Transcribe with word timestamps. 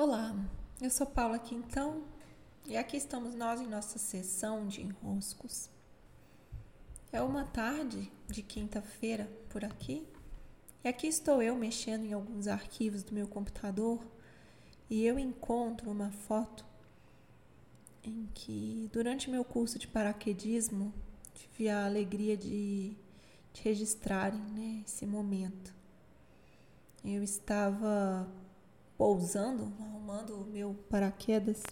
Olá, 0.00 0.32
eu 0.80 0.90
sou 0.90 1.04
Paula 1.04 1.40
Quintão 1.40 2.04
e 2.64 2.76
aqui 2.76 2.96
estamos 2.96 3.34
nós 3.34 3.60
em 3.60 3.66
nossa 3.66 3.98
sessão 3.98 4.68
de 4.68 4.80
enroscos. 4.80 5.68
É 7.10 7.20
uma 7.20 7.42
tarde 7.42 8.08
de 8.28 8.40
quinta-feira 8.40 9.28
por 9.48 9.64
aqui 9.64 10.06
e 10.84 10.88
aqui 10.88 11.08
estou 11.08 11.42
eu 11.42 11.56
mexendo 11.56 12.04
em 12.04 12.12
alguns 12.12 12.46
arquivos 12.46 13.02
do 13.02 13.12
meu 13.12 13.26
computador 13.26 14.00
e 14.88 15.04
eu 15.04 15.18
encontro 15.18 15.90
uma 15.90 16.12
foto 16.12 16.64
em 18.04 18.28
que, 18.32 18.88
durante 18.92 19.28
meu 19.28 19.42
curso 19.42 19.80
de 19.80 19.88
paraquedismo, 19.88 20.94
tive 21.34 21.68
a 21.68 21.86
alegria 21.86 22.36
de, 22.36 22.96
de 23.52 23.62
registrarem 23.64 24.38
né, 24.38 24.84
esse 24.86 25.04
momento. 25.04 25.74
Eu 27.04 27.20
estava 27.20 28.28
pousando, 28.98 29.72
arrumando 29.78 30.34
o 30.34 30.44
meu 30.44 30.74
paraquedas 30.90 31.62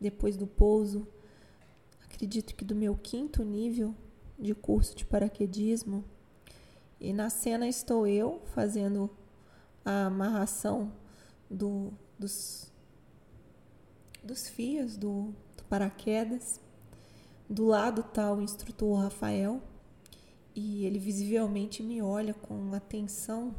depois 0.00 0.38
do 0.38 0.46
pouso. 0.46 1.06
Acredito 2.02 2.54
que 2.54 2.64
do 2.64 2.74
meu 2.74 2.96
quinto 2.96 3.44
nível 3.44 3.94
de 4.38 4.54
curso 4.54 4.96
de 4.96 5.04
paraquedismo. 5.04 6.02
E 6.98 7.12
na 7.12 7.28
cena 7.28 7.68
estou 7.68 8.06
eu 8.06 8.40
fazendo 8.54 9.10
a 9.84 10.06
amarração 10.06 10.90
do, 11.50 11.92
dos, 12.18 12.72
dos 14.24 14.48
fios 14.48 14.96
do, 14.96 15.34
do 15.56 15.64
paraquedas. 15.64 16.58
Do 17.50 17.66
lado 17.66 18.00
está 18.00 18.32
o 18.32 18.40
instrutor 18.40 18.98
Rafael 18.98 19.60
e 20.54 20.86
ele 20.86 20.98
visivelmente 20.98 21.82
me 21.82 22.00
olha 22.00 22.32
com 22.32 22.72
atenção 22.72 23.54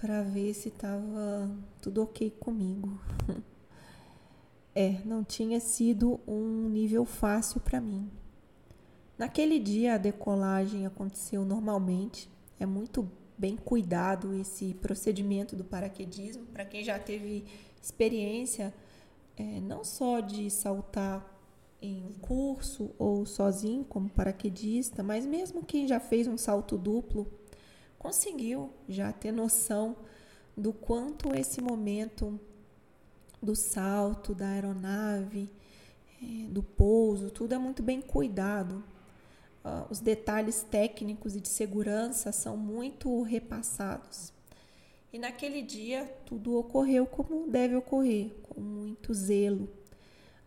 para 0.00 0.22
ver 0.22 0.54
se 0.54 0.68
estava 0.68 1.50
tudo 1.80 2.02
ok 2.02 2.30
comigo. 2.38 2.98
é, 4.74 5.00
não 5.04 5.24
tinha 5.24 5.60
sido 5.60 6.20
um 6.26 6.68
nível 6.68 7.04
fácil 7.04 7.60
para 7.60 7.80
mim. 7.80 8.10
Naquele 9.16 9.58
dia 9.58 9.94
a 9.94 9.98
decolagem 9.98 10.86
aconteceu 10.86 11.44
normalmente. 11.44 12.30
É 12.60 12.66
muito 12.66 13.10
bem 13.36 13.56
cuidado 13.56 14.34
esse 14.34 14.74
procedimento 14.74 15.54
do 15.54 15.64
paraquedismo 15.64 16.44
para 16.46 16.64
quem 16.64 16.82
já 16.82 16.98
teve 16.98 17.44
experiência 17.80 18.74
é, 19.36 19.60
não 19.60 19.84
só 19.84 20.18
de 20.18 20.50
saltar 20.50 21.24
em 21.80 22.04
um 22.04 22.12
curso 22.14 22.90
ou 22.98 23.24
sozinho 23.24 23.84
como 23.84 24.08
paraquedista, 24.08 25.02
mas 25.02 25.24
mesmo 25.24 25.64
quem 25.64 25.86
já 25.86 26.00
fez 26.00 26.26
um 26.26 26.36
salto 26.36 26.76
duplo 26.76 27.26
conseguiu 27.98 28.70
já 28.88 29.12
ter 29.12 29.32
noção 29.32 29.96
do 30.56 30.72
quanto 30.72 31.34
esse 31.34 31.60
momento 31.60 32.38
do 33.42 33.54
salto, 33.54 34.34
da 34.34 34.48
aeronave, 34.48 35.48
é, 36.22 36.48
do 36.48 36.62
pouso, 36.62 37.30
tudo 37.30 37.54
é 37.54 37.58
muito 37.58 37.82
bem 37.82 38.00
cuidado. 38.00 38.82
Uh, 39.64 39.90
os 39.90 40.00
detalhes 40.00 40.62
técnicos 40.62 41.36
e 41.36 41.40
de 41.40 41.48
segurança 41.48 42.32
são 42.32 42.56
muito 42.56 43.22
repassados. 43.22 44.32
E 45.12 45.18
naquele 45.18 45.62
dia 45.62 46.04
tudo 46.26 46.56
ocorreu 46.56 47.06
como 47.06 47.50
deve 47.50 47.74
ocorrer, 47.76 48.30
com 48.48 48.60
muito 48.60 49.12
zelo, 49.14 49.68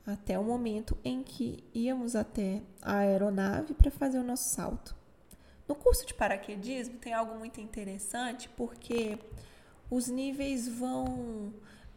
até 0.05 0.37
o 0.37 0.43
momento 0.43 0.97
em 1.03 1.23
que 1.23 1.63
íamos 1.73 2.15
até 2.15 2.61
a 2.81 2.97
aeronave 2.97 3.73
para 3.73 3.91
fazer 3.91 4.19
o 4.19 4.23
nosso 4.23 4.49
salto. 4.49 5.00
No 5.71 5.75
curso 5.75 6.05
de 6.05 6.13
paraquedismo 6.13 6.97
tem 6.97 7.13
algo 7.13 7.39
muito 7.39 7.61
interessante 7.61 8.49
porque 8.57 9.17
os 9.89 10.09
níveis 10.09 10.67
vão. 10.67 11.53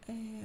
É, 0.09 0.45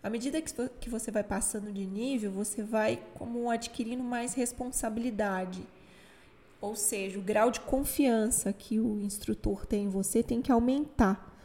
à 0.00 0.08
medida 0.08 0.40
que 0.40 0.88
você 0.88 1.10
vai 1.10 1.24
passando 1.24 1.72
de 1.72 1.84
nível, 1.84 2.30
você 2.30 2.62
vai 2.62 3.02
como 3.14 3.50
adquirindo 3.50 4.04
mais 4.04 4.34
responsabilidade. 4.34 5.66
Ou 6.60 6.76
seja, 6.76 7.18
o 7.18 7.22
grau 7.22 7.50
de 7.50 7.58
confiança 7.58 8.52
que 8.52 8.78
o 8.78 9.00
instrutor 9.00 9.66
tem 9.66 9.86
em 9.86 9.88
você 9.88 10.22
tem 10.22 10.40
que 10.40 10.52
aumentar 10.52 11.36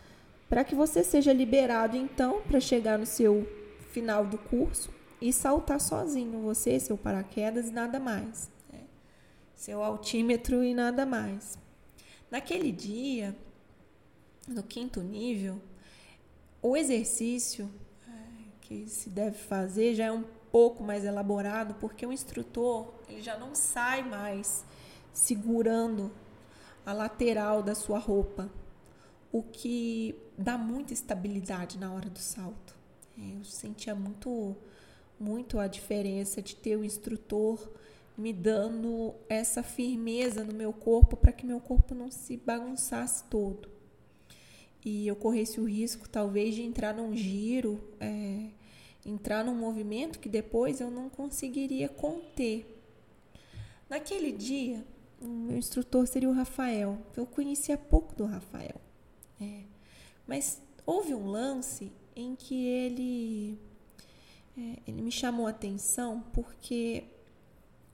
para 0.48 0.64
que 0.64 0.76
você 0.76 1.04
seja 1.04 1.34
liberado 1.34 1.98
então 1.98 2.44
para 2.44 2.60
chegar 2.60 3.00
no 3.00 3.08
seu 3.08 3.44
final 3.90 4.24
do 4.24 4.38
curso 4.38 4.94
e 5.20 5.34
saltar 5.34 5.82
sozinho, 5.82 6.44
você, 6.44 6.80
seu 6.80 6.96
paraquedas 6.96 7.70
e 7.70 7.72
nada 7.72 8.00
mais 8.00 8.56
seu 9.58 9.84
altímetro 9.84 10.64
e 10.64 10.74
nada 10.74 11.04
mais. 11.04 11.58
Naquele 12.30 12.72
dia, 12.72 13.36
no 14.48 14.62
quinto 14.62 15.02
nível, 15.02 15.60
o 16.62 16.78
exercício 16.78 17.70
é, 18.08 18.12
que 18.62 18.88
se 18.88 19.10
deve 19.10 19.36
fazer 19.36 19.96
já 19.96 20.06
é 20.06 20.12
um 20.12 20.24
pouco 20.52 20.84
mais 20.84 21.04
elaborado, 21.04 21.74
porque 21.76 22.06
o 22.06 22.14
instrutor 22.14 22.94
ele 23.10 23.22
já 23.22 23.36
não 23.38 23.56
sai 23.56 24.08
mais 24.08 24.64
segurando 25.12 26.12
a 26.86 26.94
lateral 26.94 27.64
da 27.64 27.74
sua 27.74 27.98
roupa, 27.98 28.50
o 29.32 29.42
que 29.42 30.16
dá 30.38 30.56
muita 30.56 30.94
estabilidade 30.94 31.80
na 31.80 31.92
hora 31.92 32.10
do 32.10 32.20
salto. 32.20 32.76
É, 33.18 33.40
eu 33.40 33.44
sentia 33.44 33.96
muito, 33.96 34.56
muito 35.20 35.58
a 35.60 35.68
diferença 35.68 36.44
de 36.44 36.56
ter 36.56 36.76
o 36.76 36.84
instrutor 36.84 37.68
me 38.18 38.34
dando 38.34 39.14
essa 39.30 39.62
firmeza 39.62 40.44
no 40.44 40.54
meu 40.54 40.74
corpo 40.74 41.16
para 41.16 41.32
que 41.32 41.46
meu 41.46 41.60
corpo 41.60 41.94
não 41.94 42.10
se 42.10 42.36
bagunçasse 42.36 43.24
todo. 43.26 43.70
E 44.84 45.08
eu 45.08 45.16
corresse 45.16 45.60
o 45.60 45.66
risco, 45.66 46.10
talvez, 46.10 46.56
de 46.56 46.64
entrar 46.64 46.94
num 46.94 47.16
giro, 47.16 47.80
é, 48.00 48.48
entrar 49.06 49.44
num 49.44 49.54
movimento 49.54 50.18
que 50.18 50.30
depois 50.30 50.82
eu 50.82 50.90
não 50.90 51.10
conseguiria 51.10 51.88
conter. 51.88 52.66
Naquele 53.90 54.32
dia, 54.32 54.84
o 55.22 55.28
meu 55.28 55.58
instrutor 55.58 56.08
seria 56.08 56.30
o 56.30 56.34
Rafael. 56.34 56.98
Eu 57.16 57.26
conhecia 57.26 57.78
pouco 57.78 58.16
do 58.16 58.26
Rafael. 58.26 58.82
É, 59.40 59.62
mas 60.26 60.62
houve 60.86 61.14
um 61.14 61.28
lance 61.28 61.92
em 62.16 62.36
que 62.36 62.66
ele, 62.66 63.60
é, 64.58 64.80
ele 64.88 65.02
me 65.02 65.12
chamou 65.12 65.46
a 65.46 65.52
atenção 65.52 66.24
porque 66.34 67.04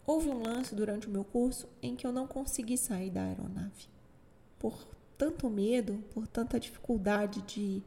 Houve 0.06 0.30
um 0.30 0.44
lance 0.44 0.76
durante 0.76 1.08
o 1.08 1.10
meu 1.10 1.24
curso 1.24 1.68
em 1.82 1.96
que 1.96 2.06
eu 2.06 2.12
não 2.12 2.28
consegui 2.28 2.78
sair 2.78 3.10
da 3.10 3.24
aeronave. 3.24 3.88
Por 4.60 4.86
tanto 5.18 5.50
medo, 5.50 6.04
por 6.14 6.28
tanta 6.28 6.60
dificuldade 6.60 7.42
de, 7.44 7.82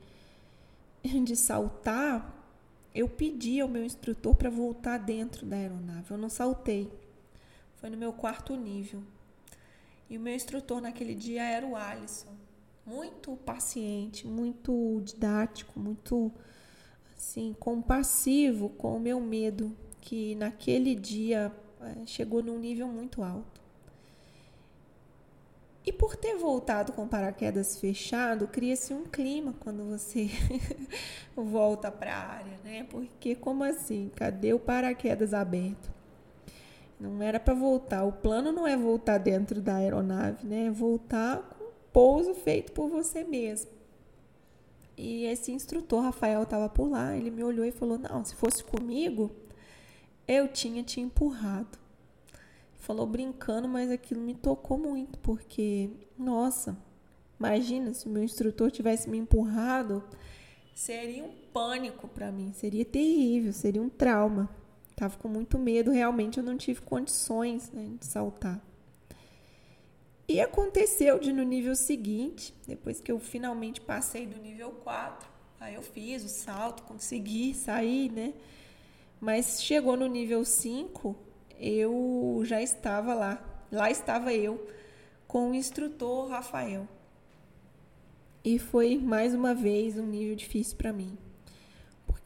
de 1.25 1.37
saltar, 1.37 2.35
eu 2.95 3.09
pedi 3.09 3.61
ao 3.61 3.69
meu 3.69 3.85
instrutor 3.85 4.35
para 4.35 4.49
voltar 4.49 4.99
dentro 4.99 5.45
da 5.45 5.57
aeronave. 5.57 6.11
Eu 6.11 6.17
não 6.17 6.31
saltei. 6.31 6.91
Foi 7.77 7.91
no 7.91 7.97
meu 7.97 8.13
quarto 8.13 8.57
nível. 8.57 9.03
E 10.09 10.17
o 10.17 10.21
meu 10.21 10.35
instrutor 10.35 10.81
naquele 10.81 11.15
dia 11.15 11.43
era 11.43 11.67
o 11.67 11.77
Alisson. 11.77 12.35
Muito 12.87 13.37
paciente, 13.39 14.27
muito 14.27 15.03
didático, 15.05 15.79
muito 15.79 16.33
assim, 17.17 17.55
compassivo 17.59 18.71
com 18.71 18.97
o 18.97 19.01
meu 19.01 19.21
medo, 19.21 19.77
que 20.01 20.35
naquele 20.37 20.95
dia 20.95 21.53
chegou 22.07 22.43
num 22.43 22.59
nível 22.59 22.87
muito 22.87 23.23
alto. 23.23 23.61
E 25.87 25.93
por 25.93 26.17
ter 26.17 26.35
voltado 26.35 26.93
com 26.93 27.07
paraquedas 27.07 27.79
fechado, 27.79 28.49
cria-se 28.49 28.93
um 28.93 29.05
clima 29.05 29.55
quando 29.61 29.85
você 29.85 30.29
volta 31.37 31.93
para 31.93 32.13
a 32.13 32.29
área, 32.29 32.59
né? 32.65 32.85
Porque 32.91 33.37
como 33.37 33.63
assim? 33.63 34.11
Cadê 34.17 34.53
o 34.53 34.59
paraquedas 34.59 35.33
aberto? 35.33 35.89
Não 36.99 37.23
era 37.23 37.39
para 37.39 37.55
voltar. 37.55 38.03
O 38.05 38.11
plano 38.11 38.51
não 38.51 38.67
é 38.67 38.77
voltar 38.77 39.19
dentro 39.19 39.61
da 39.61 39.77
aeronave, 39.77 40.45
né? 40.45 40.67
É 40.67 40.71
voltar 40.71 41.41
com 41.57 41.71
pouso 41.93 42.35
feito 42.35 42.73
por 42.73 42.89
você 42.89 43.23
mesmo. 43.23 43.71
E 44.97 45.25
esse 45.27 45.53
instrutor, 45.53 46.03
Rafael, 46.03 46.43
estava 46.43 46.69
por 46.69 46.91
lá. 46.91 47.17
Ele 47.17 47.31
me 47.31 47.45
olhou 47.45 47.65
e 47.65 47.71
falou: 47.71 47.97
Não, 47.97 48.25
se 48.25 48.35
fosse 48.35 48.65
comigo, 48.65 49.31
eu 50.27 50.49
tinha 50.49 50.83
te 50.83 51.01
empurrado. 51.01 51.79
Falou 52.79 53.07
brincando, 53.07 53.69
mas 53.69 53.91
aquilo 53.91 54.21
me 54.21 54.35
tocou 54.35 54.79
muito, 54.79 55.19
porque, 55.19 55.91
nossa, 56.17 56.77
imagina 57.39 57.93
se 57.93 58.09
meu 58.09 58.23
instrutor 58.23 58.71
tivesse 58.71 59.11
me 59.11 59.19
empurrado, 59.19 60.05
seria 60.75 61.25
um 61.25 61.33
pânico 61.53 62.07
para 62.07 62.31
mim, 62.31 62.53
seria 62.53 62.85
terrível, 62.85 63.53
seria 63.53 63.83
um 63.83 63.89
trauma. 63.89 64.49
Tava 64.95 65.17
com 65.19 65.29
muito 65.29 65.59
medo, 65.59 65.91
realmente 65.91 66.39
eu 66.39 66.45
não 66.45 66.57
tive 66.57 66.81
condições 66.81 67.71
né, 67.71 67.97
de 67.99 68.07
saltar. 68.07 68.63
E 70.29 70.41
aconteceu 70.41 71.19
de 71.19 71.33
no 71.33 71.45
nível 71.45 71.77
seguinte, 71.77 72.53
depois 72.67 73.01
que 73.01 73.13
eu 73.13 73.19
finalmente 73.19 73.81
passei 73.81 74.27
do 74.27 74.41
nível 74.41 74.71
4, 74.83 75.29
aí 75.61 75.75
eu 75.75 75.83
fiz 75.83 76.25
o 76.25 76.29
salto, 76.29 76.83
consegui 76.83 77.55
sair, 77.55 78.11
né? 78.11 78.35
Mas 79.21 79.63
chegou 79.63 79.97
no 79.97 80.07
nível 80.07 80.45
5, 80.45 81.17
eu 81.59 82.43
já 82.45 82.61
estava 82.63 83.15
lá. 83.15 83.43
Lá 83.73 83.91
estava 83.91 84.33
eu 84.33 84.67
com 85.27 85.51
o 85.51 85.55
instrutor 85.55 86.29
Rafael. 86.29 86.87
E 88.45 88.59
foi 88.59 88.97
mais 88.99 89.35
uma 89.35 89.55
vez 89.55 89.99
um 89.99 90.07
nível 90.07 90.37
difícil 90.37 90.77
para 90.77 90.93
mim. 90.93 91.17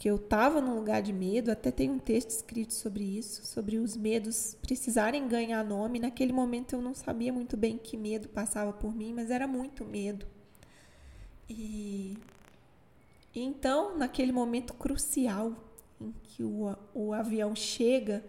porque 0.01 0.09
eu 0.09 0.17
estava 0.17 0.63
num 0.63 0.75
lugar 0.77 1.03
de 1.03 1.13
medo, 1.13 1.51
até 1.51 1.71
tem 1.71 1.91
um 1.91 1.99
texto 1.99 2.31
escrito 2.31 2.73
sobre 2.73 3.05
isso, 3.05 3.45
sobre 3.47 3.77
os 3.77 3.95
medos 3.97 4.57
precisarem 4.63 5.29
ganhar 5.29 5.63
nome. 5.63 5.99
Naquele 5.99 6.33
momento 6.33 6.75
eu 6.75 6.81
não 6.81 6.95
sabia 6.95 7.31
muito 7.31 7.55
bem 7.55 7.77
que 7.77 7.99
medo 7.99 8.27
passava 8.29 8.73
por 8.73 8.95
mim, 8.95 9.13
mas 9.13 9.31
era 9.31 9.47
muito 9.47 9.85
medo. 9.85 10.27
E, 11.49 12.17
então, 13.35 13.99
naquele 13.99 14.33
momento 14.33 14.73
crucial 14.73 15.55
em 16.01 16.13
que 16.23 16.43
o, 16.43 16.75
o 16.95 17.13
avião 17.13 17.55
chega 17.55 18.25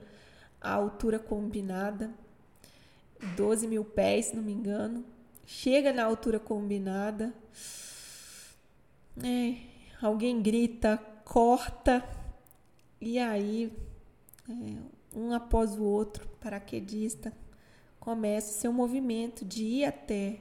à 0.59 0.73
altura 0.73 1.17
combinada, 1.17 2.11
12 3.35 3.67
mil 3.67 3.85
pés, 3.85 4.25
se 4.27 4.35
não 4.35 4.43
me 4.43 4.51
engano, 4.51 5.05
chega 5.45 5.93
na 5.93 6.03
altura 6.03 6.39
combinada, 6.39 7.33
é, 9.23 9.57
alguém 10.01 10.41
grita, 10.41 10.97
corta, 11.23 12.03
e 12.99 13.17
aí, 13.17 13.71
é, 14.49 15.17
um 15.17 15.33
após 15.33 15.77
o 15.77 15.83
outro, 15.83 16.27
paraquedista 16.39 17.33
começa 17.99 18.59
seu 18.59 18.73
movimento 18.73 19.45
de 19.45 19.63
ir 19.63 19.85
até 19.85 20.39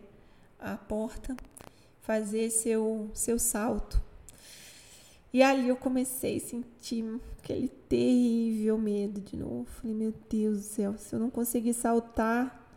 a 0.59 0.77
porta, 0.77 1.37
fazer 2.01 2.51
seu, 2.51 3.11
seu 3.13 3.39
salto. 3.39 4.03
E 5.33 5.43
ali 5.43 5.69
eu 5.69 5.77
comecei 5.77 6.39
a 6.39 6.41
sentir 6.41 7.05
aquele 7.39 7.69
terrível 7.69 8.77
medo 8.77 9.21
de 9.21 9.37
novo. 9.37 9.65
Falei, 9.65 9.95
meu 9.95 10.13
Deus 10.29 10.59
do 10.59 10.65
céu, 10.65 10.99
se 10.99 11.15
eu 11.15 11.21
não 11.21 11.31
conseguir 11.31 11.73
saltar, 11.73 12.69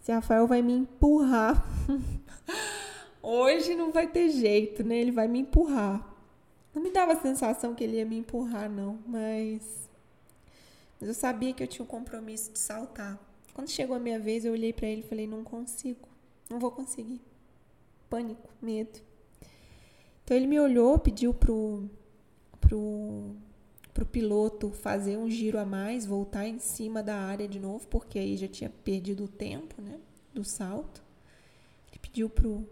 se 0.00 0.10
Rafael 0.10 0.46
vai 0.46 0.62
me 0.62 0.72
empurrar. 0.72 1.64
Hoje 3.22 3.74
não 3.74 3.92
vai 3.92 4.06
ter 4.06 4.30
jeito, 4.30 4.82
né? 4.82 4.96
Ele 4.96 5.12
vai 5.12 5.28
me 5.28 5.40
empurrar. 5.40 6.16
Não 6.74 6.82
me 6.82 6.90
dava 6.90 7.12
a 7.12 7.20
sensação 7.20 7.74
que 7.74 7.84
ele 7.84 7.96
ia 7.96 8.06
me 8.06 8.16
empurrar, 8.16 8.70
não, 8.70 8.98
mas. 9.06 9.88
Mas 10.98 11.08
eu 11.08 11.14
sabia 11.14 11.52
que 11.52 11.62
eu 11.62 11.66
tinha 11.66 11.84
um 11.84 11.88
compromisso 11.88 12.52
de 12.52 12.58
saltar. 12.58 13.18
Quando 13.52 13.68
chegou 13.68 13.96
a 13.96 13.98
minha 13.98 14.18
vez, 14.18 14.44
eu 14.44 14.52
olhei 14.52 14.72
para 14.72 14.86
ele 14.86 15.00
e 15.00 15.08
falei: 15.08 15.26
não 15.26 15.44
consigo, 15.44 16.08
não 16.48 16.58
vou 16.58 16.70
conseguir. 16.70 17.20
Pânico, 18.08 18.48
medo. 18.62 19.07
Então 20.28 20.36
ele 20.36 20.46
me 20.46 20.60
olhou, 20.60 20.98
pediu 20.98 21.32
pro, 21.32 21.88
pro, 22.60 23.34
pro 23.94 24.04
piloto 24.04 24.70
fazer 24.70 25.16
um 25.16 25.30
giro 25.30 25.58
a 25.58 25.64
mais, 25.64 26.04
voltar 26.04 26.46
em 26.46 26.58
cima 26.58 27.02
da 27.02 27.16
área 27.16 27.48
de 27.48 27.58
novo, 27.58 27.88
porque 27.88 28.18
aí 28.18 28.36
já 28.36 28.46
tinha 28.46 28.68
perdido 28.68 29.24
o 29.24 29.28
tempo, 29.28 29.80
né, 29.80 29.98
do 30.34 30.44
salto. 30.44 31.02
Ele 31.88 31.98
pediu 31.98 32.28
pro 32.28 32.68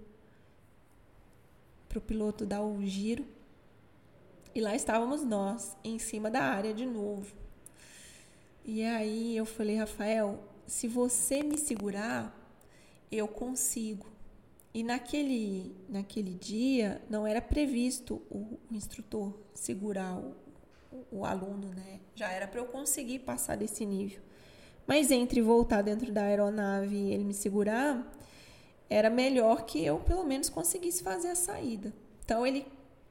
pro 1.89 1.99
piloto 1.99 2.45
dar 2.45 2.61
o 2.61 2.85
giro. 2.85 3.25
E 4.55 4.61
lá 4.61 4.77
estávamos 4.77 5.25
nós, 5.25 5.75
em 5.83 5.99
cima 5.99 6.31
da 6.31 6.43
área 6.43 6.75
de 6.75 6.85
novo. 6.85 7.35
E 8.67 8.85
aí 8.85 9.35
eu 9.35 9.47
falei, 9.47 9.77
Rafael, 9.77 10.45
se 10.67 10.87
você 10.87 11.43
me 11.43 11.57
segurar, 11.57 12.39
eu 13.11 13.27
consigo. 13.27 14.15
E 14.77 14.83
naquele, 14.83 15.75
naquele 15.89 16.35
dia 16.35 17.01
não 17.09 17.27
era 17.27 17.41
previsto 17.41 18.21
o, 18.29 18.59
o 18.71 18.75
instrutor 18.75 19.33
segurar 19.55 20.19
o, 20.19 20.37
o, 21.11 21.25
aluno, 21.25 21.69
né? 21.69 21.99
Já 22.15 22.31
era 22.31 22.47
para 22.47 22.61
eu 22.61 22.67
conseguir 22.67 23.21
passar 23.21 23.57
desse 23.57 23.87
nível. 23.87 24.21
Mas 24.87 25.11
entre 25.11 25.41
voltar 25.41 25.81
dentro 25.81 26.13
da 26.13 26.25
aeronave 26.25 26.95
e 26.95 27.11
ele 27.11 27.25
me 27.25 27.33
segurar, 27.33 28.07
era 28.91 29.09
melhor 29.09 29.65
que 29.65 29.83
eu 29.83 29.99
pelo 30.01 30.25
menos 30.25 30.51
conseguisse 30.51 31.03
fazer 31.03 31.29
a 31.29 31.35
saída. 31.35 31.91
Então 32.23 32.47
ele 32.47 32.67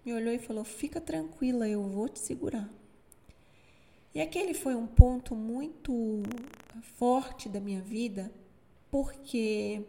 me 0.05 0.13
olhou 0.13 0.35
e 0.35 0.37
falou: 0.37 0.63
Fica 0.63 1.01
tranquila, 1.01 1.67
eu 1.67 1.81
vou 1.81 2.07
te 2.07 2.19
segurar. 2.19 2.69
E 4.13 4.21
aquele 4.21 4.53
foi 4.53 4.75
um 4.75 4.85
ponto 4.85 5.33
muito 5.35 6.21
forte 6.99 7.49
da 7.49 7.59
minha 7.59 7.81
vida, 7.81 8.31
porque 8.91 9.83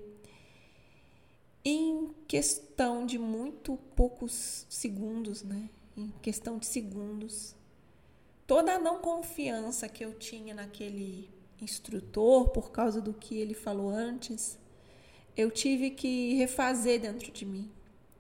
em 1.68 2.14
questão 2.28 3.04
de 3.04 3.18
muito 3.18 3.76
poucos 3.96 4.64
segundos, 4.70 5.42
né? 5.42 5.68
Em 5.96 6.12
questão 6.22 6.58
de 6.58 6.66
segundos, 6.66 7.56
toda 8.46 8.74
a 8.74 8.78
não 8.78 9.00
confiança 9.00 9.88
que 9.88 10.04
eu 10.04 10.14
tinha 10.14 10.54
naquele 10.54 11.28
instrutor 11.60 12.50
por 12.50 12.70
causa 12.70 13.00
do 13.00 13.12
que 13.12 13.36
ele 13.36 13.52
falou 13.52 13.90
antes, 13.90 14.56
eu 15.36 15.50
tive 15.50 15.90
que 15.90 16.34
refazer 16.34 17.00
dentro 17.00 17.32
de 17.32 17.44
mim. 17.44 17.68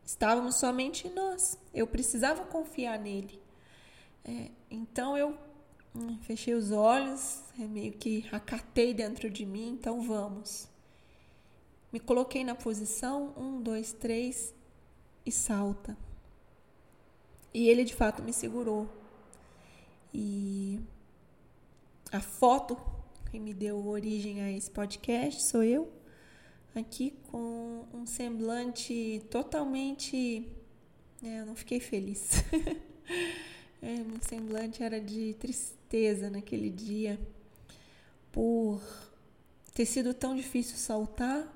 Estávamos 0.04 0.56
somente 0.56 1.08
nós. 1.08 1.56
Eu 1.72 1.86
precisava 1.86 2.44
confiar 2.46 2.98
nele. 2.98 3.40
É, 4.24 4.50
então 4.68 5.16
eu 5.16 5.38
hum, 5.94 6.18
fechei 6.22 6.52
os 6.52 6.72
olhos, 6.72 7.44
é, 7.60 7.62
meio 7.64 7.92
que 7.92 8.26
acatei 8.32 8.92
dentro 8.92 9.30
de 9.30 9.46
mim. 9.46 9.68
Então 9.68 10.02
vamos. 10.02 10.68
Me 11.96 12.00
coloquei 12.00 12.44
na 12.44 12.54
posição, 12.54 13.32
um, 13.38 13.58
dois, 13.58 13.90
três, 13.90 14.54
e 15.24 15.32
salta. 15.32 15.96
E 17.54 17.70
ele 17.70 17.84
de 17.84 17.94
fato 17.94 18.22
me 18.22 18.34
segurou. 18.34 18.86
E 20.12 20.78
a 22.12 22.20
foto 22.20 22.76
que 23.30 23.40
me 23.40 23.54
deu 23.54 23.86
origem 23.86 24.42
a 24.42 24.52
esse 24.52 24.70
podcast 24.70 25.42
sou 25.44 25.62
eu, 25.62 25.90
aqui 26.74 27.14
com 27.30 27.86
um 27.94 28.04
semblante 28.04 29.22
totalmente. 29.30 30.46
É, 31.24 31.40
eu 31.40 31.46
não 31.46 31.56
fiquei 31.56 31.80
feliz. 31.80 32.44
é, 33.80 33.94
meu 34.04 34.20
semblante 34.20 34.82
era 34.82 35.00
de 35.00 35.32
tristeza 35.38 36.28
naquele 36.28 36.68
dia 36.68 37.18
por 38.30 38.82
ter 39.72 39.86
sido 39.86 40.12
tão 40.12 40.36
difícil 40.36 40.76
saltar 40.76 41.55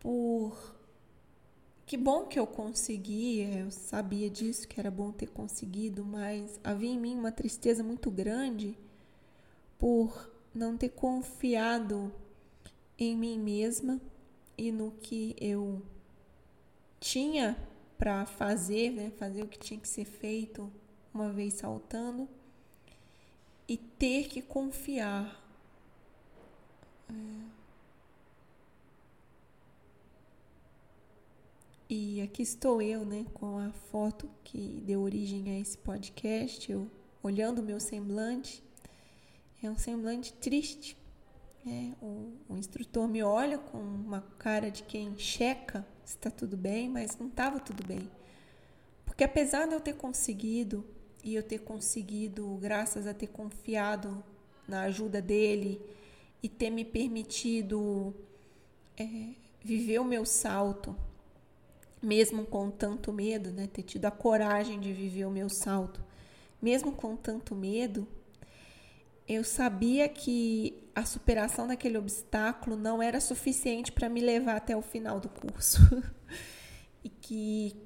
por 0.00 0.74
que 1.86 1.96
bom 1.96 2.26
que 2.26 2.38
eu 2.38 2.46
consegui, 2.46 3.42
eu 3.42 3.70
sabia 3.70 4.28
disso, 4.28 4.66
que 4.66 4.80
era 4.80 4.90
bom 4.90 5.12
ter 5.12 5.28
conseguido, 5.28 6.04
mas 6.04 6.58
havia 6.64 6.90
em 6.90 6.98
mim 6.98 7.16
uma 7.16 7.30
tristeza 7.30 7.84
muito 7.84 8.10
grande 8.10 8.76
por 9.78 10.30
não 10.52 10.76
ter 10.76 10.88
confiado 10.88 12.12
em 12.98 13.16
mim 13.16 13.38
mesma 13.38 14.00
e 14.58 14.72
no 14.72 14.90
que 14.90 15.36
eu 15.38 15.80
tinha 16.98 17.56
para 17.96 18.26
fazer, 18.26 18.90
né, 18.90 19.12
fazer 19.16 19.42
o 19.42 19.48
que 19.48 19.58
tinha 19.58 19.78
que 19.78 19.88
ser 19.88 20.04
feito 20.04 20.70
uma 21.14 21.30
vez 21.30 21.54
saltando 21.54 22.28
e 23.68 23.76
ter 23.76 24.28
que 24.28 24.42
confiar. 24.42 25.42
É, 27.08 27.55
E 31.88 32.20
aqui 32.20 32.42
estou 32.42 32.82
eu, 32.82 33.04
né, 33.04 33.24
com 33.32 33.58
a 33.58 33.70
foto 33.70 34.28
que 34.42 34.82
deu 34.84 35.02
origem 35.02 35.50
a 35.50 35.60
esse 35.60 35.78
podcast, 35.78 36.70
eu 36.70 36.90
olhando 37.22 37.60
o 37.60 37.62
meu 37.62 37.78
semblante. 37.78 38.62
É 39.62 39.70
um 39.70 39.78
semblante 39.78 40.32
triste. 40.32 40.96
É, 41.64 41.92
o, 42.02 42.32
o 42.48 42.56
instrutor 42.56 43.06
me 43.06 43.22
olha 43.22 43.58
com 43.58 43.78
uma 43.78 44.20
cara 44.38 44.70
de 44.70 44.82
quem 44.82 45.16
checa 45.16 45.86
se 46.04 46.16
está 46.16 46.30
tudo 46.30 46.56
bem, 46.56 46.88
mas 46.88 47.16
não 47.18 47.28
estava 47.28 47.60
tudo 47.60 47.86
bem. 47.86 48.10
Porque 49.04 49.22
apesar 49.24 49.66
de 49.66 49.74
eu 49.74 49.80
ter 49.80 49.94
conseguido, 49.94 50.84
e 51.22 51.34
eu 51.34 51.42
ter 51.42 51.58
conseguido, 51.58 52.56
graças 52.60 53.06
a 53.06 53.14
ter 53.14 53.26
confiado 53.26 54.22
na 54.66 54.82
ajuda 54.82 55.20
dele 55.20 55.80
e 56.42 56.48
ter 56.48 56.70
me 56.70 56.84
permitido 56.84 58.14
é, 58.96 59.30
viver 59.60 59.98
o 59.98 60.04
meu 60.04 60.24
salto, 60.24 60.96
mesmo 62.06 62.46
com 62.46 62.70
tanto 62.70 63.12
medo, 63.12 63.50
né, 63.50 63.66
ter 63.66 63.82
tido 63.82 64.04
a 64.04 64.12
coragem 64.12 64.78
de 64.78 64.92
viver 64.92 65.24
o 65.24 65.30
meu 65.30 65.48
salto, 65.48 66.00
mesmo 66.62 66.92
com 66.92 67.16
tanto 67.16 67.52
medo, 67.52 68.06
eu 69.26 69.42
sabia 69.42 70.08
que 70.08 70.88
a 70.94 71.04
superação 71.04 71.66
daquele 71.66 71.98
obstáculo 71.98 72.76
não 72.76 73.02
era 73.02 73.20
suficiente 73.20 73.90
para 73.90 74.08
me 74.08 74.20
levar 74.20 74.56
até 74.56 74.76
o 74.76 74.82
final 74.82 75.18
do 75.18 75.28
curso. 75.28 75.80
e 77.02 77.08
que 77.08 77.76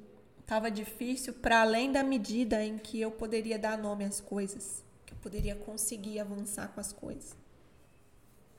estava 0.40 0.70
difícil 0.70 1.32
para 1.32 1.62
além 1.62 1.90
da 1.90 2.04
medida 2.04 2.62
em 2.62 2.76
que 2.76 3.00
eu 3.00 3.10
poderia 3.10 3.58
dar 3.58 3.78
nome 3.78 4.04
às 4.04 4.20
coisas, 4.20 4.84
que 5.06 5.14
eu 5.14 5.18
poderia 5.18 5.56
conseguir 5.56 6.20
avançar 6.20 6.68
com 6.68 6.80
as 6.80 6.92
coisas. 6.92 7.34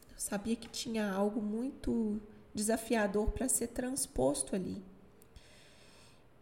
Eu 0.09 0.17
sabia 0.17 0.55
que 0.55 0.67
tinha 0.67 1.11
algo 1.11 1.39
muito 1.39 2.19
desafiador 2.51 3.29
para 3.29 3.47
ser 3.47 3.67
transposto 3.67 4.55
ali. 4.55 4.83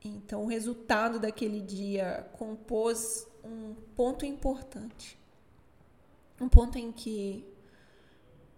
Então, 0.04 0.44
o 0.44 0.48
resultado 0.48 1.20
daquele 1.20 1.60
dia 1.60 2.30
compôs 2.34 3.28
um 3.44 3.76
ponto 3.96 4.26
importante. 4.26 5.20
Um 6.40 6.48
ponto 6.48 6.78
em 6.78 6.92
que, 6.92 7.46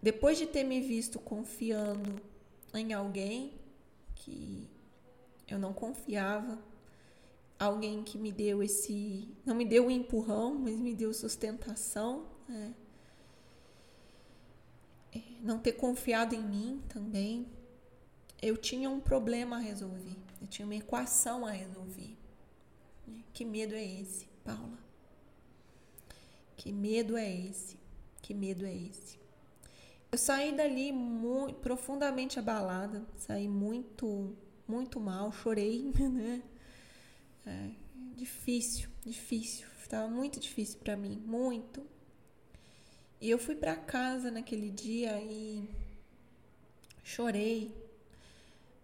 depois 0.01 0.38
de 0.38 0.45
ter 0.45 0.63
me 0.63 0.79
visto 0.79 1.19
confiando 1.19 2.21
em 2.74 2.93
alguém 2.93 3.53
que 4.15 4.69
eu 5.48 5.57
não 5.57 5.74
confiava, 5.74 6.60
alguém 7.60 8.03
que 8.03 8.17
me 8.17 8.31
deu 8.31 8.62
esse. 8.63 9.27
Não 9.45 9.55
me 9.55 9.65
deu 9.65 9.86
um 9.88 9.91
empurrão, 9.91 10.53
mas 10.53 10.79
me 10.79 10.95
deu 10.95 11.13
sustentação. 11.13 12.25
Né? 12.48 12.74
É, 15.13 15.21
não 15.41 15.60
ter 15.60 15.74
confiado 15.74 16.33
em 16.33 16.41
mim 16.41 16.81
também. 16.88 17.48
Eu 18.41 18.57
tinha 18.57 18.89
um 18.89 19.00
problema 19.00 19.57
a 19.57 19.60
resolver. 19.60 20.17
Eu 20.41 20.48
tinha 20.48 20.65
uma 20.65 20.75
equação 20.75 21.45
a 21.45 21.51
resolver. 21.51 22.17
Né? 23.07 23.24
Que 23.31 23.45
medo 23.45 23.75
é 23.75 23.83
esse, 23.83 24.25
Paula? 24.43 24.79
Que 26.57 26.71
medo 26.71 27.15
é 27.15 27.31
esse? 27.31 27.77
Que 28.21 28.33
medo 28.33 28.65
é 28.65 28.75
esse? 28.75 29.19
Eu 30.12 30.17
saí 30.17 30.51
dali 30.51 30.91
muito, 30.91 31.60
profundamente 31.60 32.38
abalada, 32.38 33.05
saí 33.17 33.48
muito, 33.48 34.36
muito 34.67 35.00
mal, 35.00 35.31
chorei, 35.31 35.91
né? 35.95 36.43
É, 37.45 37.69
difícil, 38.15 38.89
difícil, 39.05 39.67
estava 39.81 40.07
muito 40.07 40.39
difícil 40.39 40.79
para 40.79 40.98
mim, 40.98 41.21
muito. 41.25 41.86
E 43.19 43.29
eu 43.29 43.39
fui 43.39 43.55
para 43.55 43.75
casa 43.75 44.29
naquele 44.29 44.69
dia 44.69 45.21
e 45.21 45.67
chorei, 47.03 47.74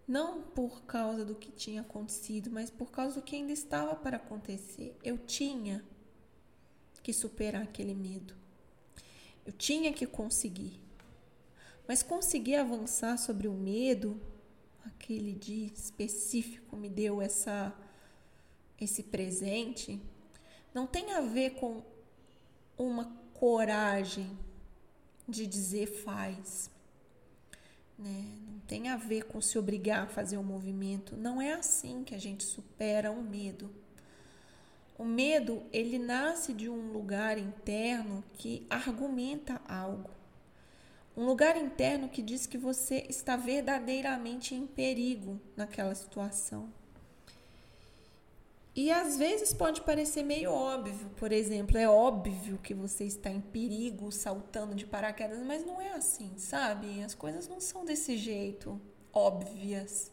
não 0.08 0.42
por 0.42 0.84
causa 0.84 1.26
do 1.26 1.36
que 1.36 1.52
tinha 1.52 1.82
acontecido, 1.82 2.50
mas 2.50 2.70
por 2.70 2.90
causa 2.90 3.16
do 3.16 3.22
que 3.22 3.36
ainda 3.36 3.52
estava 3.52 3.96
para 3.96 4.18
acontecer. 4.18 4.96
Eu 5.04 5.18
tinha 5.18 5.84
que 7.04 7.12
superar 7.12 7.64
aquele 7.64 7.94
medo. 7.94 8.34
Eu 9.46 9.52
tinha 9.52 9.92
que 9.92 10.06
conseguir. 10.06 10.80
Mas 11.88 12.04
conseguir 12.04 12.56
avançar 12.56 13.18
sobre 13.18 13.48
o 13.48 13.54
medo, 13.54 14.20
aquele 14.86 15.34
dia 15.34 15.68
específico 15.68 16.76
me 16.76 16.90
deu 16.90 17.22
essa 17.22 17.74
esse 18.80 19.02
presente, 19.02 20.00
não 20.72 20.86
tem 20.86 21.14
a 21.14 21.22
ver 21.22 21.56
com 21.56 21.82
uma 22.78 23.06
coragem 23.34 24.38
de 25.28 25.48
dizer 25.48 25.88
faz. 25.88 26.70
Né? 27.98 28.26
Não 28.48 28.60
tem 28.60 28.90
a 28.90 28.96
ver 28.96 29.24
com 29.26 29.42
se 29.42 29.58
obrigar 29.58 30.04
a 30.04 30.08
fazer 30.08 30.38
um 30.38 30.44
movimento. 30.44 31.16
Não 31.16 31.42
é 31.42 31.54
assim 31.54 32.04
que 32.04 32.14
a 32.14 32.20
gente 32.20 32.44
supera 32.44 33.12
o 33.12 33.24
medo. 33.24 33.70
O 34.98 35.06
medo, 35.06 35.64
ele 35.72 36.00
nasce 36.00 36.54
de 36.54 36.68
um 36.68 36.92
lugar 36.92 37.38
interno 37.38 38.24
que 38.34 38.66
argumenta 38.70 39.62
algo. 39.68 40.10
Um 41.16 41.26
lugar 41.26 41.56
interno 41.58 42.10
que 42.10 42.22
diz 42.22 42.46
que 42.46 42.58
você 42.58 43.06
está 43.10 43.36
verdadeiramente 43.36 44.54
em 44.54 44.68
perigo 44.68 45.40
naquela 45.56 45.96
situação. 45.96 46.72
E 48.78 48.92
às 48.92 49.18
vezes 49.18 49.52
pode 49.54 49.82
parecer 49.82 50.22
meio 50.22 50.52
óbvio, 50.52 51.10
por 51.18 51.32
exemplo, 51.32 51.80
é 51.80 51.90
óbvio 51.90 52.60
que 52.60 52.76
você 52.76 53.06
está 53.06 53.28
em 53.28 53.42
perigo 53.42 54.12
saltando 54.12 54.76
de 54.76 54.86
paraquedas, 54.86 55.40
mas 55.40 55.66
não 55.66 55.82
é 55.82 55.94
assim, 55.94 56.32
sabe? 56.38 57.04
As 57.04 57.16
coisas 57.16 57.48
não 57.48 57.60
são 57.60 57.84
desse 57.84 58.16
jeito, 58.16 58.80
óbvias. 59.12 60.12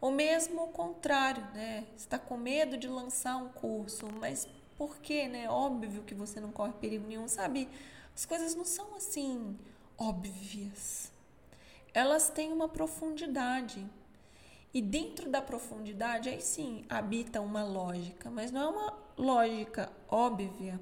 Ou 0.00 0.10
mesmo 0.10 0.62
o 0.62 0.68
contrário, 0.68 1.42
né? 1.52 1.86
Está 1.98 2.18
com 2.18 2.38
medo 2.38 2.78
de 2.78 2.88
lançar 2.88 3.36
um 3.36 3.50
curso, 3.50 4.08
mas 4.18 4.48
por 4.78 4.96
quê, 5.00 5.28
né? 5.28 5.46
Óbvio 5.50 6.02
que 6.02 6.14
você 6.14 6.40
não 6.40 6.50
corre 6.50 6.72
perigo 6.72 7.06
nenhum, 7.06 7.28
sabe? 7.28 7.68
As 8.16 8.24
coisas 8.24 8.54
não 8.54 8.64
são 8.64 8.94
assim 8.94 9.54
óbvias. 9.98 11.12
Elas 11.92 12.30
têm 12.30 12.54
uma 12.54 12.70
profundidade. 12.70 13.84
E 14.72 14.82
dentro 14.82 15.30
da 15.30 15.40
profundidade, 15.40 16.28
aí 16.28 16.40
sim, 16.40 16.84
habita 16.88 17.40
uma 17.40 17.64
lógica, 17.64 18.30
mas 18.30 18.50
não 18.50 18.60
é 18.60 18.68
uma 18.68 18.98
lógica 19.16 19.90
óbvia. 20.08 20.78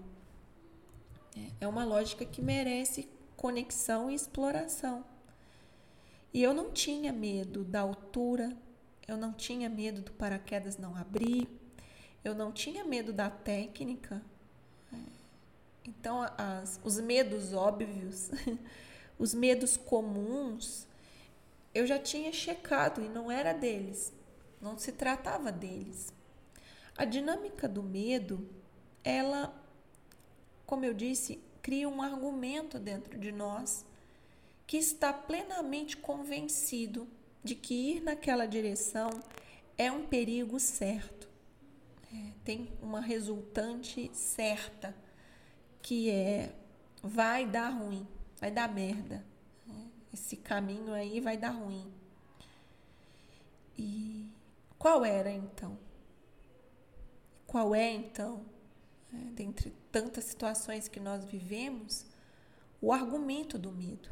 É, 1.37 1.64
é 1.64 1.69
uma 1.69 1.85
lógica 1.85 2.25
que 2.25 2.43
merece 2.43 3.09
conexão 3.37 4.11
e 4.11 4.14
exploração. 4.14 5.05
E 6.35 6.43
eu 6.43 6.52
não 6.52 6.71
tinha 6.71 7.12
medo 7.12 7.64
da 7.64 7.81
altura, 7.81 8.57
eu 9.07 9.16
não 9.16 9.33
tinha 9.33 9.69
medo 9.69 10.02
do 10.02 10.12
paraquedas 10.12 10.76
não 10.76 10.97
abrir, 10.97 11.49
eu 12.25 12.35
não 12.35 12.50
tinha 12.50 12.85
medo 12.85 13.12
da 13.12 13.31
técnica. 13.31 14.21
Então, 15.87 16.26
as, 16.37 16.81
os 16.83 16.99
medos 16.99 17.52
óbvios, 17.52 18.31
os 19.19 19.33
medos 19.33 19.76
comuns, 19.76 20.87
eu 21.76 21.87
já 21.87 21.99
tinha 21.99 22.33
checado 22.33 23.02
e 23.02 23.09
não 23.09 23.30
era 23.30 23.52
deles, 23.52 24.12
não 24.61 24.78
se 24.78 24.92
tratava 24.92 25.52
deles. 25.52 26.12
A 26.97 27.04
dinâmica 27.04 27.68
do 27.68 27.83
medo, 27.83 28.49
ela, 29.04 29.54
como 30.64 30.87
eu 30.87 30.95
disse, 30.95 31.38
cria 31.61 31.87
um 31.87 32.00
argumento 32.00 32.78
dentro 32.78 33.18
de 33.18 33.30
nós 33.30 33.85
que 34.66 34.78
está 34.78 35.12
plenamente 35.12 35.99
convencido 35.99 37.06
de 37.45 37.54
que 37.54 37.75
ir 37.75 38.02
naquela 38.02 38.47
direção 38.47 39.11
é 39.76 39.92
um 39.92 40.06
perigo 40.06 40.59
certo. 40.59 41.28
É, 42.11 42.30
tem 42.42 42.71
uma 42.80 43.00
resultante 43.00 44.11
certa, 44.14 44.97
que 45.83 46.09
é 46.09 46.54
vai 47.02 47.45
dar 47.45 47.68
ruim, 47.68 48.06
vai 48.40 48.50
dar 48.50 48.73
merda. 48.73 49.23
Esse 50.17 50.35
caminho 50.35 50.95
aí 50.95 51.21
vai 51.21 51.37
dar 51.37 51.51
ruim. 51.51 51.93
E 53.77 54.27
qual 54.79 55.05
era 55.05 55.31
então? 55.31 55.77
Qual 57.47 57.75
é 57.75 57.93
então, 57.93 58.41
é, 59.13 59.17
dentre 59.33 59.75
tantas 59.93 60.25
situações 60.25 60.89
que 60.89 60.99
nós 60.99 61.23
vivemos, 61.27 62.07
o 62.81 62.95
argumento 62.95 63.59
do 63.59 63.71
medo? 63.71 64.09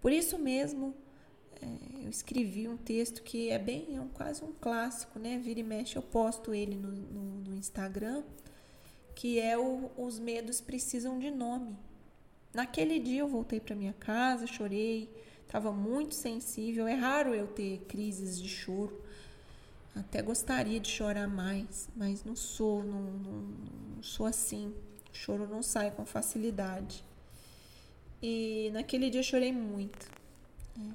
Por 0.00 0.10
isso 0.10 0.36
mesmo, 0.36 0.92
é, 1.62 2.04
eu 2.04 2.10
escrevi 2.10 2.66
um 2.66 2.76
texto 2.76 3.22
que 3.22 3.50
é 3.50 3.58
bem, 3.58 3.94
é 3.94 4.00
um, 4.00 4.08
quase 4.08 4.42
um 4.42 4.52
clássico, 4.52 5.20
né? 5.20 5.38
Vira 5.38 5.60
e 5.60 5.62
mexe, 5.62 5.94
eu 5.94 6.02
posto 6.02 6.52
ele 6.52 6.74
no, 6.74 6.90
no, 6.90 7.22
no 7.50 7.54
Instagram, 7.54 8.24
que 9.14 9.38
é 9.38 9.56
o 9.56 9.92
Os 9.96 10.18
Medos 10.18 10.60
Precisam 10.60 11.20
de 11.20 11.30
Nome. 11.30 11.78
Naquele 12.54 13.00
dia 13.00 13.20
eu 13.20 13.28
voltei 13.28 13.58
para 13.58 13.74
minha 13.74 13.92
casa, 13.94 14.46
chorei, 14.46 15.10
estava 15.44 15.72
muito 15.72 16.14
sensível. 16.14 16.86
É 16.86 16.94
raro 16.94 17.34
eu 17.34 17.48
ter 17.48 17.78
crises 17.88 18.40
de 18.40 18.48
choro. 18.48 19.02
Até 19.94 20.22
gostaria 20.22 20.78
de 20.78 20.88
chorar 20.88 21.28
mais, 21.28 21.88
mas 21.96 22.24
não 22.24 22.36
sou, 22.36 22.82
não, 22.82 23.00
não, 23.00 23.42
não 23.96 24.02
sou 24.02 24.26
assim. 24.26 24.72
O 25.12 25.16
choro 25.16 25.48
não 25.48 25.62
sai 25.62 25.90
com 25.90 26.06
facilidade. 26.06 27.04
E 28.22 28.70
naquele 28.72 29.10
dia 29.10 29.20
eu 29.20 29.24
chorei 29.24 29.52
muito. 29.52 30.08
Né? 30.76 30.94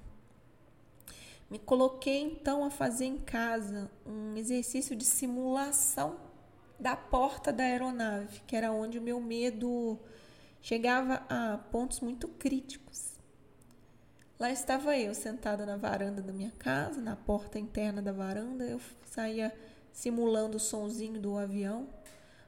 Me 1.50 1.60
coloquei 1.60 2.22
então 2.22 2.64
a 2.64 2.70
fazer 2.70 3.06
em 3.06 3.18
casa 3.18 3.90
um 4.06 4.36
exercício 4.38 4.96
de 4.96 5.06
simulação 5.06 6.18
da 6.80 6.96
porta 6.96 7.52
da 7.52 7.64
aeronave, 7.64 8.42
que 8.48 8.56
era 8.56 8.72
onde 8.72 8.98
o 8.98 9.02
meu 9.02 9.20
medo 9.20 10.00
chegava 10.62 11.26
a 11.30 11.58
pontos 11.72 12.00
muito 12.00 12.28
críticos. 12.28 13.10
Lá 14.40 14.52
estava 14.52 14.98
eu, 14.98 15.14
sentada 15.14 15.66
na 15.66 15.76
varanda 15.76 16.22
da 16.22 16.32
minha 16.32 16.52
casa, 16.52 17.02
na 17.02 17.16
porta 17.16 17.60
interna 17.60 18.02
da 18.02 18.12
varanda, 18.12 18.64
eu 18.64 18.80
saía 19.06 19.54
simulando 19.92 20.58
o 20.58 20.60
sonzinho 20.60 21.20
do 21.20 21.38
avião 21.38 21.90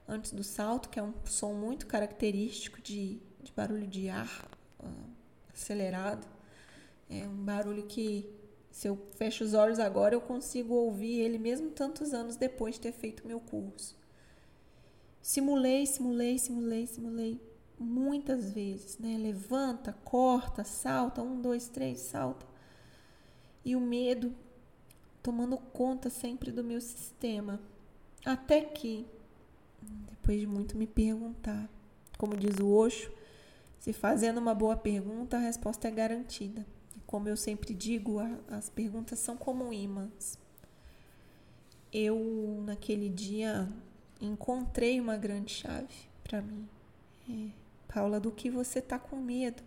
antes 0.07 0.31
do 0.31 0.43
salto, 0.43 0.89
que 0.89 0.99
é 0.99 1.03
um 1.03 1.13
som 1.25 1.53
muito 1.53 1.85
característico 1.87 2.81
de, 2.81 3.19
de 3.41 3.51
barulho 3.51 3.87
de 3.87 4.09
ar 4.09 4.47
uh, 4.79 4.87
acelerado. 5.53 6.25
É 7.09 7.27
um 7.27 7.43
barulho 7.43 7.83
que 7.83 8.29
se 8.71 8.87
eu 8.87 8.97
fecho 9.17 9.43
os 9.43 9.53
olhos 9.53 9.79
agora, 9.79 10.15
eu 10.15 10.21
consigo 10.21 10.73
ouvir 10.73 11.19
ele 11.19 11.37
mesmo 11.37 11.71
tantos 11.71 12.13
anos 12.13 12.37
depois 12.37 12.75
de 12.75 12.81
ter 12.81 12.93
feito 12.93 13.27
meu 13.27 13.41
curso. 13.41 13.97
Simulei, 15.21 15.85
simulei, 15.85 16.39
simulei, 16.39 16.87
simulei 16.87 17.50
muitas 17.81 18.51
vezes, 18.51 18.97
né? 18.97 19.17
Levanta, 19.17 19.93
corta, 20.03 20.63
salta, 20.63 21.21
um, 21.21 21.41
dois, 21.41 21.67
três, 21.67 21.99
salta. 21.99 22.45
E 23.65 23.75
o 23.75 23.81
medo 23.81 24.33
tomando 25.21 25.57
conta 25.57 26.09
sempre 26.09 26.51
do 26.51 26.63
meu 26.63 26.79
sistema. 26.79 27.59
Até 28.25 28.61
que, 28.61 29.05
depois 30.09 30.39
de 30.39 30.47
muito 30.47 30.77
me 30.77 30.87
perguntar, 30.87 31.69
como 32.17 32.37
diz 32.37 32.57
o 32.59 32.71
Osho, 32.71 33.11
se 33.79 33.93
fazendo 33.93 34.37
uma 34.39 34.53
boa 34.53 34.75
pergunta, 34.75 35.37
a 35.37 35.39
resposta 35.39 35.87
é 35.87 35.91
garantida. 35.91 36.65
Como 37.07 37.27
eu 37.27 37.35
sempre 37.35 37.73
digo, 37.73 38.19
as 38.47 38.69
perguntas 38.69 39.19
são 39.19 39.35
como 39.35 39.73
ímãs. 39.73 40.37
Eu, 41.91 42.63
naquele 42.65 43.09
dia, 43.09 43.67
encontrei 44.21 44.99
uma 44.99 45.17
grande 45.17 45.51
chave 45.51 45.93
para 46.23 46.41
mim. 46.41 46.69
É, 47.29 47.49
Paula, 47.93 48.19
do 48.19 48.31
que 48.31 48.49
você 48.49 48.79
está 48.79 48.97
com 48.99 49.17
medo? 49.17 49.63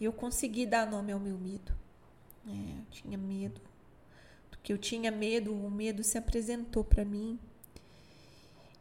E 0.00 0.04
eu 0.04 0.12
consegui 0.12 0.66
dar 0.66 0.86
nome 0.90 1.12
ao 1.12 1.20
meu 1.20 1.38
medo. 1.38 1.72
É, 2.46 2.78
eu 2.78 2.84
tinha 2.90 3.18
medo. 3.18 3.60
Do 4.50 4.58
que 4.58 4.72
eu 4.72 4.78
tinha 4.78 5.10
medo, 5.10 5.54
o 5.54 5.70
medo 5.70 6.02
se 6.04 6.18
apresentou 6.18 6.84
para 6.84 7.04
mim 7.04 7.38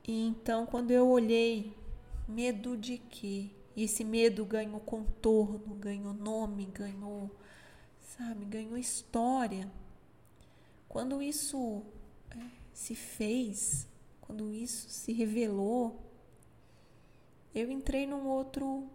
E 0.06 0.28
então, 0.28 0.66
quando 0.66 0.92
eu 0.92 1.08
olhei, 1.08 1.76
medo 2.28 2.78
de 2.78 2.98
quê? 2.98 3.50
E 3.76 3.84
esse 3.84 4.04
medo 4.04 4.46
ganhou 4.46 4.80
contorno, 4.80 5.76
ganhou 5.76 6.14
nome, 6.14 6.66
ganhou, 6.66 7.32
sabe, 8.00 8.46
ganhou 8.46 8.78
história. 8.78 9.72
Quando 10.88 11.22
isso 11.22 11.84
é, 12.32 12.46
se 12.74 12.96
fez, 12.96 13.88
quando 14.22 14.54
isso 14.54 14.90
se 14.90 15.12
revelou, 15.14 16.00
eu 17.54 17.72
entrei 17.72 18.08
num 18.08 18.28
outro, 18.28 18.90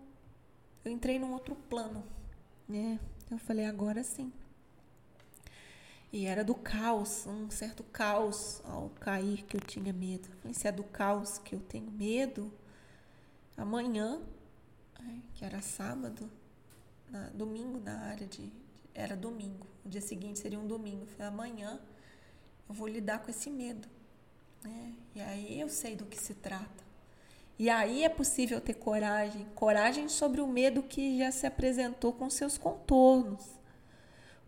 eu 0.85 0.91
entrei 0.91 1.19
num 1.19 1.33
outro 1.33 1.55
plano, 1.55 2.05
né? 2.69 2.99
Eu 3.31 3.39
falei 3.39 3.67
agora 3.67 4.03
sim. 4.03 4.33
E 6.11 6.25
era 6.25 6.43
do 6.43 6.55
caos, 6.55 7.27
um 7.27 7.51
certo 7.51 7.85
caos 7.85 8.63
ao 8.65 8.89
cair 9.01 9.43
que 9.43 9.57
eu 9.57 9.61
tinha 9.61 9.93
medo. 9.93 10.29
Eu 10.45 10.55
se 10.55 10.67
é 10.67 10.73
do 10.73 10.83
caos 10.83 11.39
que 11.39 11.55
eu 11.55 11.61
tenho 11.61 11.91
medo, 11.91 12.51
amanhã, 13.57 14.21
que 15.35 15.45
era 15.45 15.61
sábado, 15.61 16.31
na, 17.11 17.29
domingo 17.31 17.79
na 17.79 18.01
área 18.07 18.27
de. 18.27 18.51
Era 18.95 19.15
domingo, 19.15 19.67
o 19.85 19.89
dia 19.89 20.01
seguinte 20.01 20.39
seria 20.39 20.59
um 20.59 20.67
domingo. 20.67 21.03
Eu 21.03 21.07
falei, 21.07 21.29
amanhã 21.29 21.81
eu 22.69 22.75
vou 22.75 22.89
lidar 22.89 23.21
com 23.21 23.31
esse 23.31 23.51
medo. 23.51 23.87
Né? 24.65 24.95
E 25.15 25.21
aí 25.21 25.61
eu 25.61 25.69
sei 25.69 25.95
do 25.95 26.05
que 26.07 26.19
se 26.19 26.35
trata. 26.35 26.88
E 27.59 27.69
aí 27.69 28.05
é 28.05 28.09
possível 28.09 28.61
ter 28.61 28.75
coragem 28.75 29.45
coragem 29.55 30.09
sobre 30.09 30.41
o 30.41 30.47
medo 30.47 30.83
que 30.83 31.19
já 31.19 31.33
se 31.33 31.47
apresentou 31.47 32.13
com 32.13 32.31
seus 32.31 32.57
contornos. 32.57 33.59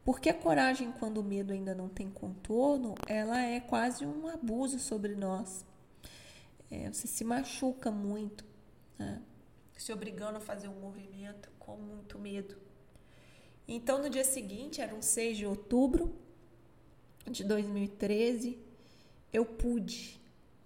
Porque 0.04 0.30
a 0.30 0.34
coragem, 0.34 0.92
quando 0.92 1.18
o 1.18 1.24
medo 1.24 1.52
ainda 1.52 1.74
não 1.74 1.88
tem 1.88 2.08
contorno, 2.10 2.94
ela 3.06 3.40
é 3.42 3.60
quase 3.60 4.06
um 4.06 4.28
abuso 4.28 4.78
sobre 4.78 5.14
nós. 5.14 5.64
É, 6.70 6.90
você 6.90 7.06
se 7.06 7.24
machuca 7.24 7.90
muito, 7.90 8.44
né? 8.98 9.20
se 9.76 9.92
obrigando 9.92 10.36
a 10.36 10.40
fazer 10.40 10.68
um 10.68 10.78
movimento 10.78 11.50
com 11.58 11.76
muito 11.76 12.18
medo. 12.18 12.56
Então, 13.66 14.02
no 14.02 14.10
dia 14.10 14.24
seguinte, 14.24 14.80
era 14.80 14.94
um 14.94 15.00
6 15.00 15.38
de 15.38 15.46
outubro 15.46 16.14
de 17.30 17.44
2013, 17.44 18.58
eu 19.32 19.44
pude, 19.44 20.20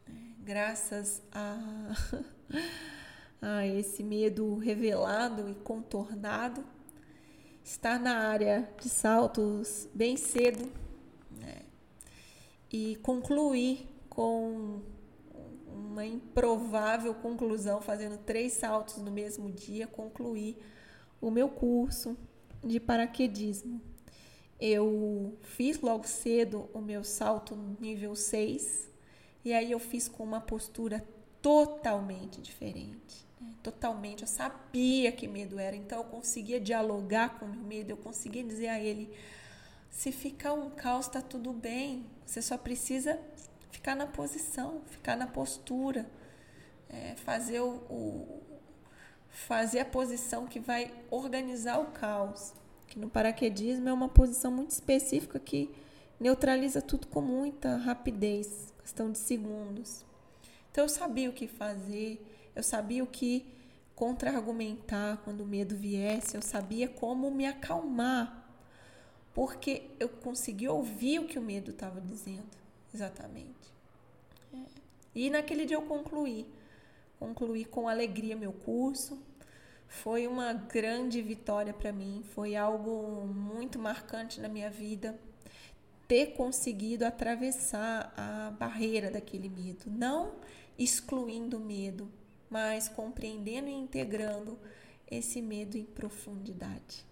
né? 0.08 0.34
graças 0.40 1.22
a, 1.30 1.92
a 3.40 3.66
esse 3.66 4.02
medo 4.02 4.56
revelado 4.56 5.48
e 5.48 5.54
contornado, 5.54 6.64
estar 7.62 8.00
na 8.00 8.28
área 8.28 8.68
de 8.80 8.88
saltos 8.88 9.88
bem 9.94 10.16
cedo 10.16 10.70
né? 11.30 11.62
e 12.72 12.96
concluir 12.96 13.86
com 14.08 14.80
uma 15.66 16.04
improvável 16.06 17.14
conclusão, 17.14 17.80
fazendo 17.80 18.18
três 18.18 18.54
saltos 18.54 18.96
no 18.96 19.10
mesmo 19.10 19.50
dia, 19.50 19.86
concluir 19.86 20.56
o 21.20 21.30
meu 21.30 21.48
curso 21.48 22.16
de 22.62 22.80
paraquedismo. 22.80 23.80
Eu 24.60 25.36
fiz 25.42 25.80
logo 25.80 26.06
cedo 26.06 26.68
o 26.72 26.80
meu 26.80 27.04
salto 27.04 27.56
nível 27.80 28.14
6 28.14 28.88
e 29.44 29.52
aí 29.52 29.72
eu 29.72 29.78
fiz 29.78 30.08
com 30.08 30.22
uma 30.22 30.40
postura 30.40 31.06
totalmente 31.44 32.40
diferente 32.40 33.24
totalmente. 33.64 34.22
Eu 34.22 34.28
sabia 34.28 35.10
que 35.10 35.26
medo 35.26 35.58
era, 35.58 35.74
então 35.74 35.98
eu 35.98 36.04
conseguia 36.04 36.60
dialogar 36.60 37.38
com 37.38 37.46
o 37.46 37.48
meu 37.48 37.62
medo, 37.62 37.90
eu 37.90 37.96
conseguia 37.96 38.44
dizer 38.44 38.68
a 38.68 38.78
ele: 38.78 39.10
se 39.90 40.12
ficar 40.12 40.52
um 40.52 40.70
caos, 40.70 41.06
está 41.06 41.22
tudo 41.22 41.52
bem, 41.52 42.04
você 42.24 42.42
só 42.42 42.58
precisa 42.58 43.18
ficar 43.70 43.96
na 43.96 44.06
posição, 44.06 44.82
ficar 44.86 45.16
na 45.16 45.26
postura, 45.26 46.06
é, 46.90 47.14
fazer, 47.16 47.60
o, 47.60 47.76
o, 47.88 48.42
fazer 49.30 49.80
a 49.80 49.84
posição 49.84 50.46
que 50.46 50.60
vai 50.60 50.92
organizar 51.10 51.80
o 51.80 51.86
caos. 51.86 52.52
Que 52.86 52.98
no 52.98 53.08
paraquedismo 53.08 53.88
é 53.88 53.92
uma 53.92 54.08
posição 54.08 54.52
muito 54.52 54.70
específica 54.70 55.40
que 55.40 55.74
neutraliza 56.20 56.82
tudo 56.82 57.06
com 57.08 57.20
muita 57.20 57.76
rapidez, 57.78 58.72
questão 58.78 59.10
de 59.10 59.18
segundos. 59.18 60.04
Então 60.74 60.86
eu 60.86 60.88
sabia 60.88 61.30
o 61.30 61.32
que 61.32 61.46
fazer, 61.46 62.20
eu 62.52 62.60
sabia 62.60 63.04
o 63.04 63.06
que 63.06 63.46
contra-argumentar 63.94 65.18
quando 65.18 65.42
o 65.42 65.46
medo 65.46 65.76
viesse, 65.76 66.36
eu 66.36 66.42
sabia 66.42 66.88
como 66.88 67.30
me 67.30 67.46
acalmar, 67.46 68.44
porque 69.32 69.88
eu 70.00 70.08
consegui 70.08 70.66
ouvir 70.66 71.20
o 71.20 71.28
que 71.28 71.38
o 71.38 71.42
medo 71.42 71.70
estava 71.70 72.00
dizendo, 72.00 72.50
exatamente. 72.92 73.72
É. 74.52 74.58
E 75.14 75.30
naquele 75.30 75.64
dia 75.64 75.76
eu 75.76 75.82
concluí, 75.82 76.44
concluí 77.20 77.64
com 77.64 77.88
alegria 77.88 78.34
meu 78.34 78.52
curso. 78.52 79.16
Foi 79.86 80.26
uma 80.26 80.52
grande 80.52 81.22
vitória 81.22 81.72
para 81.72 81.92
mim, 81.92 82.24
foi 82.34 82.56
algo 82.56 83.24
muito 83.28 83.78
marcante 83.78 84.40
na 84.40 84.48
minha 84.48 84.70
vida 84.70 85.16
ter 86.08 86.32
conseguido 86.32 87.06
atravessar 87.06 88.12
a 88.16 88.50
barreira 88.50 89.08
daquele 89.08 89.48
medo, 89.48 89.84
não 89.86 90.32
excluindo 90.78 91.56
o 91.56 91.60
medo, 91.60 92.10
mas 92.50 92.88
compreendendo 92.88 93.68
e 93.68 93.72
integrando 93.72 94.58
esse 95.10 95.40
medo 95.40 95.76
em 95.76 95.84
profundidade. 95.84 97.04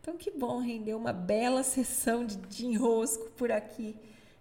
Então, 0.00 0.16
que 0.16 0.30
bom, 0.30 0.58
rendeu 0.60 0.96
uma 0.96 1.12
bela 1.12 1.62
sessão 1.62 2.24
de, 2.24 2.66
enrosco 2.66 3.30
por 3.32 3.52
aqui. 3.52 3.94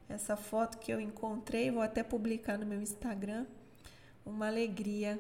Essa 0.08 0.36
foto 0.36 0.78
que 0.78 0.92
eu 0.92 1.00
encontrei, 1.00 1.70
vou 1.70 1.82
até 1.82 2.02
publicar 2.02 2.58
no 2.58 2.66
meu 2.66 2.82
Instagram. 2.82 3.46
Uma 4.26 4.48
alegria 4.48 5.20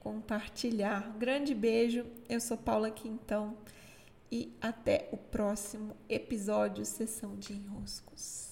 compartilhar. 0.00 1.16
Grande 1.18 1.54
beijo, 1.54 2.06
eu 2.28 2.40
sou 2.40 2.56
Paula 2.56 2.90
Quintão 2.90 3.56
e 4.32 4.52
até 4.60 5.08
o 5.12 5.16
próximo 5.16 5.94
episódio 6.08 6.84
Sessão 6.84 7.36
de 7.36 7.52
Enroscos. 7.52 8.47